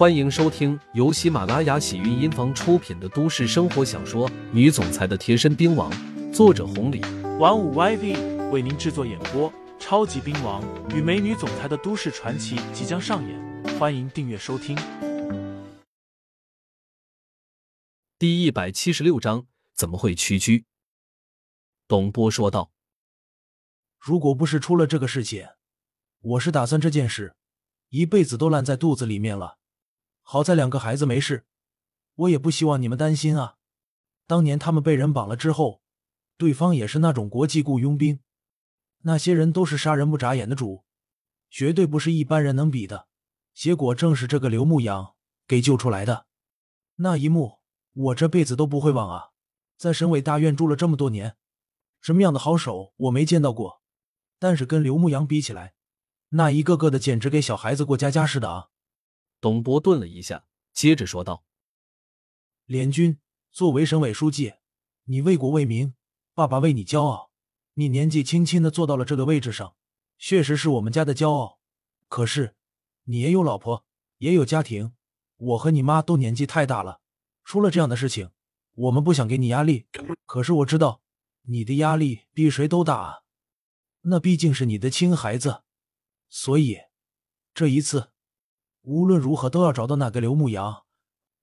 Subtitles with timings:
[0.00, 5.92] 欢迎收听由喜马拉雅喜韵音房出品的都市生活小说《女总裁的贴身兵王》，
[6.32, 7.02] 作者红礼，
[7.38, 9.52] 玩五 YV 为您制作演播。
[9.78, 10.64] 超级兵王
[10.96, 14.74] 与美女总裁的都市传奇即将上演，欢迎订阅收听。
[18.18, 20.64] 第一百七十六章，怎么会屈居？
[21.86, 22.72] 董波说道
[24.00, 25.46] ：“如果不是出了这个事情，
[26.22, 27.36] 我是打算这件事
[27.90, 29.59] 一辈子都烂在肚子里面了。
[30.32, 31.44] 好在两个孩子没事，
[32.14, 33.56] 我也不希望你们担心啊。
[34.28, 35.82] 当年他们被人绑了之后，
[36.36, 38.20] 对方也是那种国际雇佣兵。”
[39.02, 40.84] 那些人都是杀人不眨眼的主，
[41.50, 43.08] 绝对不是一般人能比的。
[43.54, 45.16] 结果正是这个刘牧阳
[45.48, 46.26] 给救出来的，
[46.94, 47.58] 那一幕
[47.92, 49.30] 我这辈子都不会忘啊！
[49.76, 51.34] 在省委大院住了这么多年，
[52.00, 53.82] 什么样的好手我没见到过，
[54.38, 55.74] 但是跟刘牧阳比起来，
[56.28, 58.68] 那一个个的简直给小孩子过家家似的啊！
[59.40, 61.44] 董博顿了一下，接着说道
[62.66, 63.18] ：“联军
[63.50, 64.54] 作为省委书记，
[65.04, 65.94] 你为国为民，
[66.34, 67.30] 爸爸为你骄傲。”
[67.74, 69.74] 你年纪轻轻的坐到了这个位置上，
[70.18, 71.58] 确实是我们家的骄傲。
[72.08, 72.54] 可是，
[73.04, 73.86] 你也有老婆，
[74.18, 74.92] 也有家庭，
[75.36, 77.00] 我和你妈都年纪太大了，
[77.42, 78.32] 出了这样的事情，
[78.74, 79.86] 我们不想给你压力。
[80.26, 81.00] 可是我知道，
[81.42, 83.22] 你的压力比谁都大啊，
[84.02, 85.62] 那毕竟是你的亲孩子，
[86.28, 86.76] 所以
[87.54, 88.09] 这一次，
[88.82, 90.84] 无论如何都要找到那个刘牧阳，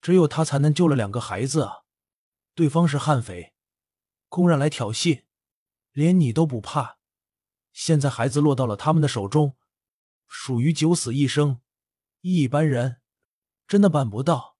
[0.00, 1.84] 只有他才能救了两个孩子啊！
[2.54, 3.54] 对方是悍匪，
[4.28, 5.24] 公然来挑衅。
[5.92, 6.98] 连你都不怕，
[7.72, 9.56] 现在孩子落到了他们的手中，
[10.26, 11.60] 属于九死一生，
[12.20, 13.00] 一般人
[13.68, 14.56] 真的办不到，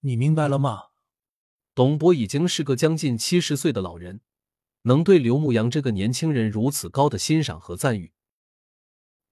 [0.00, 0.84] 你明白了吗？
[1.74, 4.22] 董博已经是个将近七十岁的老人，
[4.82, 8.14] 能对刘牧阳这个年轻人如此高的欣赏和赞誉，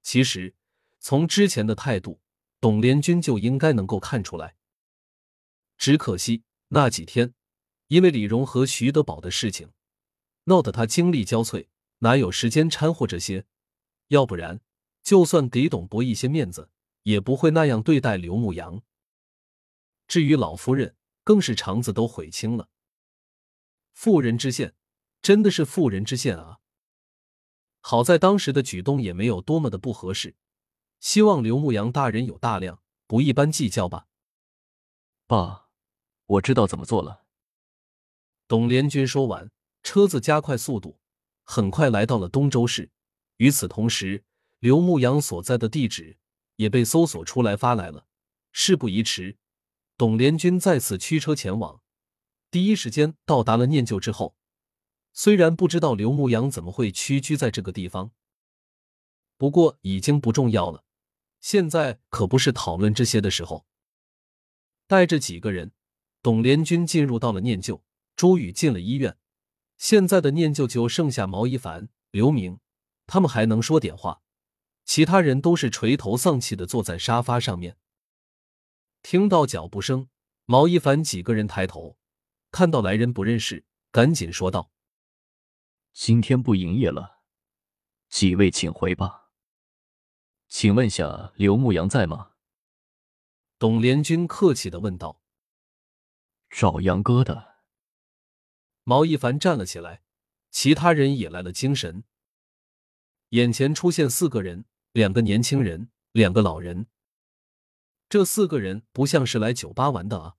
[0.03, 0.55] 其实
[0.99, 2.21] 从之前的态度，
[2.61, 4.57] 董连军就应该能够看出来。
[5.79, 7.35] 只可惜那几天，
[7.89, 9.73] 因为李荣和徐德宝的事情。
[10.45, 13.47] 闹得他精力交瘁，哪有时间掺和这些？
[14.09, 14.61] 要不然，
[15.03, 16.71] 就算给董博一些面子，
[17.05, 18.83] 也不会那样对待刘牧阳。
[20.09, 22.69] 至于老夫人，更是肠子都悔青了。
[23.93, 24.75] 妇人之见，
[25.23, 26.59] 真的是妇人之见啊！
[27.81, 30.35] 好在当时的举动也没有多么的不合适。
[31.01, 34.07] 希望刘牧阳大人有大量，不一般计较吧。
[35.27, 35.69] 爸，
[36.27, 37.25] 我知道怎么做了。
[38.47, 39.51] 董连军说完。
[39.83, 41.01] 车子加快速度，
[41.43, 42.91] 很快来到了东州市。
[43.39, 44.25] 与此同时，
[44.59, 46.19] 刘牧阳所在的地址
[46.57, 48.07] 也被搜索出来发来了。
[48.53, 49.39] 事不宜迟，
[49.97, 51.81] 董连军再次驱车前往。
[52.51, 54.37] 第一时间到达了念旧之后，
[55.15, 58.13] 虽然不知道刘牧阳怎么会屈居在这个地方，
[59.39, 60.85] 不过已经不重要了。
[61.41, 63.67] 现在可不是讨论这些的时候。
[64.87, 65.73] 带着几个人，
[66.23, 67.85] 董连军进入到了念旧。
[68.17, 69.17] 朱宇进了医院。
[69.79, 72.61] 现在的念旧就剩下毛一凡、刘明，
[73.07, 74.21] 他们还能说点话，
[74.85, 77.79] 其他人都是垂头丧气的坐在沙发上面。
[79.03, 80.11] 听到脚步声，
[80.45, 81.97] 毛一凡几个人抬头，
[82.51, 84.71] 看到来人不认识，赶紧说道
[85.95, 87.23] ：“今天不营业了，
[88.11, 89.20] 几位请回吧。
[90.51, 92.33] 请问下刘牧阳在吗？”
[93.59, 95.23] 董连军客气的问道
[96.51, 97.63] ：“找杨哥的。”
[98.85, 100.03] 毛一凡站了起来，
[100.51, 102.03] 其他人也来了精神。
[103.29, 106.89] 眼前出现四个人，两个年轻人，两个老人。
[108.09, 110.37] 这四个人不像是来酒吧玩的啊！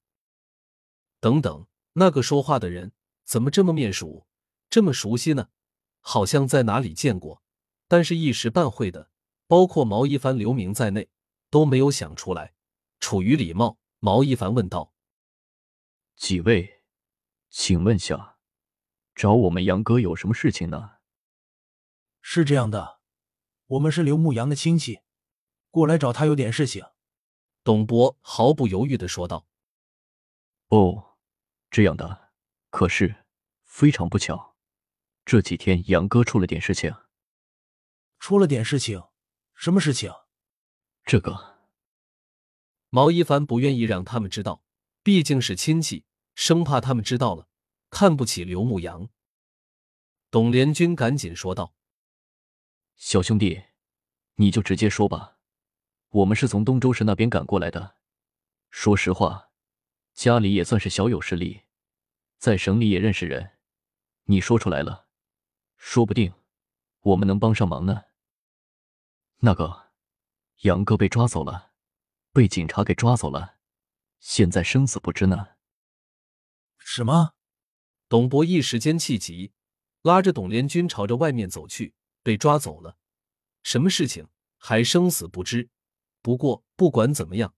[1.22, 2.92] 等等，那个说话的人
[3.24, 4.28] 怎么这么面熟，
[4.70, 5.50] 这么熟悉呢？
[6.02, 7.44] 好像在哪里见过，
[7.88, 9.11] 但是一时半会的，
[9.52, 11.10] 包括毛一凡、刘明在内
[11.50, 12.54] 都没有想出来。
[13.02, 14.94] 出于礼貌，毛一凡问道
[16.16, 16.86] ：“几位，
[17.50, 18.38] 请问下。”
[19.14, 20.92] 找我们杨哥有什么事情呢？
[22.22, 23.02] 是这样的，
[23.68, 25.02] 我们是刘牧阳的亲戚，
[25.70, 26.86] 过来找他有点事情。
[27.62, 29.46] 董博毫不犹豫的说道
[30.72, 31.18] ：“哦，
[31.70, 32.32] 这样的，
[32.70, 33.26] 可是
[33.66, 34.56] 非常不巧，
[35.26, 36.96] 这几天杨哥出了点事情。
[38.18, 39.04] 出了点事情？
[39.62, 40.12] 什么事情？
[41.06, 41.60] 这个。”
[42.90, 44.64] 毛一凡不愿意让他们知道，
[45.04, 46.04] 毕竟是亲戚，
[46.34, 47.48] 生怕他们知道了。
[47.92, 49.10] 看不起刘牧阳，
[50.32, 51.76] 董连军赶紧说道
[52.98, 53.66] ：“小兄弟，
[54.38, 55.38] 你就直接说吧。
[56.10, 57.98] 我们是从东周市那边赶过来的。
[58.72, 59.52] 说实话，
[60.16, 61.66] 家里也算是小有势力，
[62.40, 63.60] 在省里也认识人。
[64.24, 65.06] 你说出来了，
[65.78, 66.34] 说不定
[67.02, 68.06] 我们能帮上忙呢。
[69.44, 69.90] 那个
[70.62, 71.72] 杨哥被抓走了，
[72.32, 73.56] 被警察给抓走了，
[74.20, 75.48] 现在生死不知呢。
[76.78, 77.34] 什么？
[78.08, 79.52] 董博一时间气急，
[80.04, 81.96] 拉着董连军朝着外面走去。
[82.24, 82.98] 被抓走了，
[83.64, 84.28] 什么事情
[84.60, 85.72] 还生死不知。
[86.22, 87.56] 不过不管怎么样，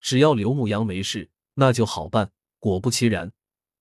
[0.00, 2.30] 只要刘牧阳没事，那就好办。
[2.60, 3.32] 果不其然，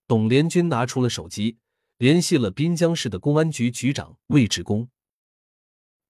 [0.08, 1.60] 董连军拿出了手机，
[1.98, 4.90] 联系了滨江市的公安局局长魏志功，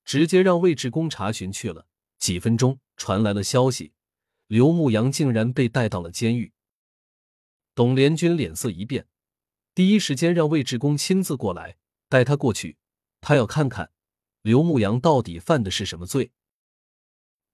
[0.07, 1.85] 直接让魏志功查询去了。
[2.17, 3.91] 几分钟，传来了消息，
[4.47, 6.53] 刘牧阳竟然被带到了监狱。
[7.75, 9.05] 董连军脸色一变，
[9.75, 11.75] 第一时间让魏志功亲自过来
[12.07, 12.77] 带他过去，
[13.19, 13.91] 他要看看
[14.41, 16.31] 刘牧阳到底犯的是什么罪。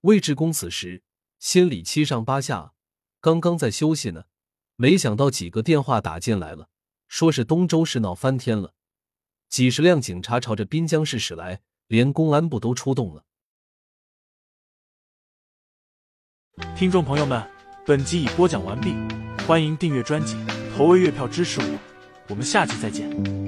[0.02, 1.02] 魏志功此时
[1.40, 2.72] 心里七上八下，
[3.20, 4.26] 刚刚在休息呢，
[4.76, 6.68] 没想到几个电话打进来了，
[7.08, 8.74] 说是东周市闹翻天了，
[9.48, 13.24] 几十辆警察朝着滨江市驶来，连公安部都出动了。
[16.76, 17.42] 听众朋友们，
[17.84, 18.94] 本集已播讲完毕，
[19.46, 20.36] 欢迎订阅专辑，
[20.76, 21.78] 投喂月票支持我，
[22.28, 23.43] 我们下集再见。